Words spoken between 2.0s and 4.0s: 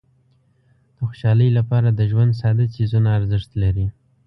ژوند ساده څیزونه ارزښت لري.